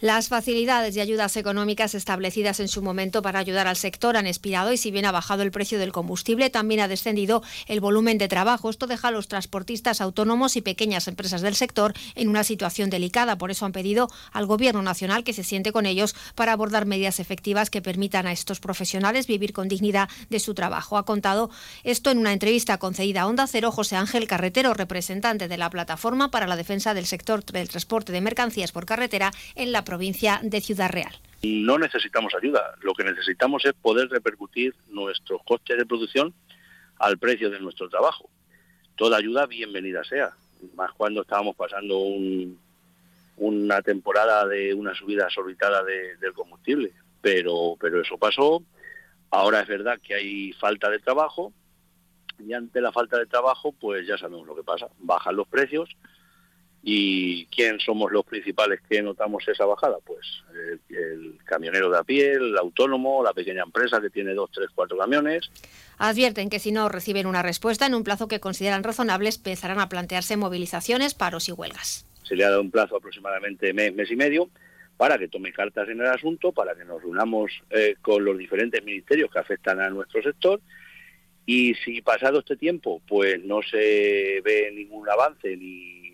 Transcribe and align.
Las 0.00 0.28
facilidades 0.28 0.94
y 0.94 1.00
ayudas 1.00 1.36
económicas 1.36 1.92
establecidas 1.96 2.60
en 2.60 2.68
su 2.68 2.82
momento 2.82 3.20
para 3.20 3.40
ayudar 3.40 3.66
al 3.66 3.74
sector 3.74 4.16
han 4.16 4.28
expirado 4.28 4.72
y 4.72 4.76
si 4.76 4.92
bien 4.92 5.06
ha 5.06 5.10
bajado 5.10 5.42
el 5.42 5.50
precio 5.50 5.76
del 5.80 5.90
combustible, 5.90 6.50
también 6.50 6.78
ha 6.78 6.86
descendido 6.86 7.42
el 7.66 7.80
volumen 7.80 8.16
de 8.16 8.28
trabajo. 8.28 8.70
Esto 8.70 8.86
deja 8.86 9.08
a 9.08 9.10
los 9.10 9.26
transportistas 9.26 10.00
autónomos 10.00 10.54
y 10.54 10.60
pequeñas 10.60 11.08
empresas 11.08 11.40
del 11.40 11.56
sector 11.56 11.94
en 12.14 12.28
una 12.28 12.44
situación 12.44 12.90
delicada. 12.90 13.38
Por 13.38 13.50
eso 13.50 13.66
han 13.66 13.72
pedido 13.72 14.08
al 14.30 14.46
Gobierno 14.46 14.82
Nacional 14.82 15.24
que 15.24 15.32
se 15.32 15.42
siente 15.42 15.72
con 15.72 15.84
ellos 15.84 16.14
para 16.36 16.52
abordar 16.52 16.86
medidas 16.86 17.18
efectivas 17.18 17.68
que 17.68 17.82
permitan 17.82 18.28
a 18.28 18.32
estos 18.32 18.60
profesionales 18.60 19.26
vivir 19.26 19.52
con 19.52 19.66
dignidad 19.66 20.08
de 20.30 20.38
su 20.38 20.54
trabajo. 20.54 20.96
Ha 20.96 21.04
contado 21.04 21.50
esto 21.82 22.12
en 22.12 22.18
una 22.18 22.32
entrevista 22.32 22.78
concedida 22.78 23.22
a 23.22 23.26
Onda 23.26 23.48
Cero 23.48 23.72
José 23.72 23.96
Ángel 23.96 24.28
Carretero, 24.28 24.74
representante 24.74 25.48
de 25.48 25.58
la 25.58 25.70
Plataforma 25.70 26.30
para 26.30 26.46
la 26.46 26.54
Defensa 26.54 26.94
del 26.94 27.06
Sector 27.06 27.44
del 27.44 27.68
Transporte 27.68 28.12
de 28.12 28.20
Mercancías 28.20 28.70
por 28.70 28.86
Carretera 28.86 29.32
en 29.56 29.72
la 29.72 29.87
provincia 29.88 30.38
de 30.42 30.60
Ciudad 30.60 30.90
Real. 30.90 31.12
No 31.42 31.78
necesitamos 31.78 32.34
ayuda, 32.34 32.74
lo 32.82 32.92
que 32.92 33.04
necesitamos 33.04 33.64
es 33.64 33.72
poder 33.72 34.10
repercutir 34.10 34.74
nuestros 34.90 35.42
costes 35.44 35.78
de 35.78 35.86
producción 35.86 36.34
al 36.98 37.16
precio 37.16 37.48
de 37.48 37.58
nuestro 37.58 37.88
trabajo. 37.88 38.28
Toda 38.96 39.16
ayuda 39.16 39.46
bienvenida 39.46 40.04
sea, 40.04 40.32
más 40.74 40.92
cuando 40.92 41.22
estábamos 41.22 41.56
pasando 41.56 41.96
una 43.38 43.80
temporada 43.80 44.46
de 44.46 44.74
una 44.74 44.94
subida 44.94 45.24
exorbitada 45.24 45.82
del 45.84 46.34
combustible. 46.34 46.92
Pero, 47.22 47.76
pero 47.80 48.02
eso 48.02 48.18
pasó, 48.18 48.62
ahora 49.30 49.60
es 49.60 49.68
verdad 49.68 49.98
que 50.02 50.14
hay 50.14 50.52
falta 50.52 50.90
de 50.90 50.98
trabajo 50.98 51.52
y 52.38 52.52
ante 52.52 52.82
la 52.82 52.92
falta 52.92 53.16
de 53.18 53.26
trabajo 53.26 53.72
pues 53.72 54.06
ya 54.06 54.18
sabemos 54.18 54.46
lo 54.46 54.54
que 54.54 54.62
pasa, 54.62 54.88
bajan 54.98 55.34
los 55.34 55.48
precios 55.48 55.88
¿Y 56.90 57.44
quién 57.54 57.78
somos 57.80 58.10
los 58.10 58.24
principales 58.24 58.80
que 58.88 59.02
notamos 59.02 59.46
esa 59.46 59.66
bajada? 59.66 59.98
Pues 60.06 60.26
el, 60.88 61.36
camionero 61.44 61.90
de 61.90 61.98
a 61.98 62.02
pie, 62.02 62.32
el 62.32 62.56
autónomo, 62.56 63.22
la 63.22 63.34
pequeña 63.34 63.62
empresa 63.62 64.00
que 64.00 64.08
tiene 64.08 64.32
dos, 64.32 64.50
tres, 64.50 64.68
cuatro 64.74 64.96
camiones. 64.96 65.50
Advierten 65.98 66.48
que 66.48 66.58
si 66.58 66.72
no 66.72 66.88
reciben 66.88 67.26
una 67.26 67.42
respuesta 67.42 67.84
en 67.84 67.94
un 67.94 68.04
plazo 68.04 68.26
que 68.26 68.40
consideran 68.40 68.84
razonable, 68.84 69.28
empezarán 69.28 69.80
a 69.80 69.90
plantearse 69.90 70.38
movilizaciones, 70.38 71.12
paros 71.12 71.50
y 71.50 71.52
huelgas. 71.52 72.06
Se 72.22 72.34
le 72.34 72.46
ha 72.46 72.48
dado 72.48 72.62
un 72.62 72.70
plazo 72.70 72.96
aproximadamente 72.96 73.74
mes, 73.74 73.94
mes 73.94 74.10
y 74.10 74.16
medio 74.16 74.48
para 74.96 75.18
que 75.18 75.28
tome 75.28 75.52
cartas 75.52 75.90
en 75.90 76.00
el 76.00 76.06
asunto, 76.06 76.52
para 76.52 76.74
que 76.74 76.86
nos 76.86 77.02
reunamos 77.02 77.52
eh, 77.68 77.96
con 78.00 78.24
los 78.24 78.38
diferentes 78.38 78.82
ministerios 78.82 79.30
que 79.30 79.38
afectan 79.40 79.78
a 79.82 79.90
nuestro 79.90 80.22
sector 80.22 80.58
y 81.44 81.74
si 81.84 82.00
pasado 82.00 82.38
este 82.38 82.56
tiempo 82.56 83.02
pues 83.06 83.42
no 83.44 83.60
se 83.62 84.40
ve 84.42 84.70
ningún 84.74 85.08
avance 85.08 85.54
ni 85.54 86.07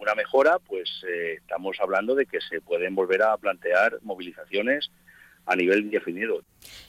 una 0.00 0.14
mejora, 0.14 0.58
pues 0.58 1.04
eh, 1.06 1.34
estamos 1.34 1.78
hablando 1.80 2.14
de 2.14 2.26
que 2.26 2.40
se 2.40 2.60
pueden 2.60 2.94
volver 2.94 3.22
a 3.22 3.36
plantear 3.36 3.98
movilizaciones 4.02 4.90
a 5.50 5.56
nivel 5.56 5.80
indefinido. 5.80 6.42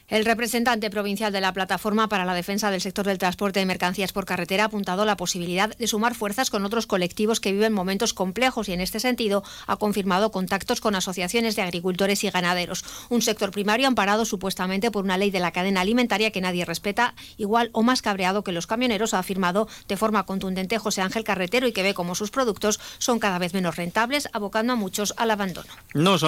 El 0.08 0.24
representante 0.24 0.90
provincial 0.90 1.32
de 1.32 1.40
la 1.40 1.52
Plataforma 1.52 2.08
para 2.08 2.26
la 2.26 2.34
Defensa 2.34 2.70
del 2.70 2.82
Sector 2.82 3.06
del 3.06 3.18
Transporte 3.18 3.60
de 3.60 3.66
Mercancías 3.66 4.12
por 4.12 4.26
Carretera 4.26 4.64
ha 4.64 4.66
apuntado 4.66 5.04
la 5.06 5.16
posibilidad 5.16 5.74
de 5.74 5.86
sumar 5.86 6.14
fuerzas 6.14 6.50
con 6.50 6.66
otros 6.66 6.86
colectivos 6.86 7.40
que 7.40 7.52
viven 7.52 7.72
momentos 7.72 8.12
complejos 8.12 8.68
y 8.68 8.72
en 8.72 8.82
este 8.82 9.00
sentido 9.00 9.42
ha 9.66 9.76
confirmado 9.76 10.30
contactos 10.30 10.80
con 10.80 10.94
asociaciones 10.94 11.56
de 11.56 11.62
agricultores 11.62 12.24
y 12.24 12.30
ganaderos. 12.30 12.84
Un 13.08 13.22
sector 13.22 13.50
primario 13.52 13.88
amparado 13.88 14.24
supuestamente 14.26 14.90
por 14.90 15.04
una 15.04 15.16
ley 15.16 15.30
de 15.30 15.40
la 15.40 15.52
cadena 15.52 15.80
alimentaria 15.80 16.30
que 16.30 16.42
nadie 16.42 16.66
respeta, 16.66 17.14
igual 17.38 17.70
o 17.72 17.82
más 17.82 18.02
cabreado 18.02 18.44
que 18.44 18.52
los 18.52 18.66
camioneros, 18.66 19.14
ha 19.14 19.18
afirmado 19.18 19.66
de 19.88 19.96
forma 19.96 20.26
contundente 20.26 20.78
José 20.78 21.00
Ángel 21.00 21.24
Carretero 21.24 21.66
y 21.66 21.72
que 21.72 21.82
ve 21.82 21.94
como 21.94 22.14
sus 22.14 22.30
productos 22.30 22.78
son 22.98 23.18
cada 23.18 23.38
vez 23.38 23.54
menos 23.54 23.76
rentables, 23.76 24.28
abocando 24.32 24.74
a 24.74 24.76
muchos 24.76 25.14
al 25.16 25.30
abandono. 25.30 25.68
No 25.94 26.18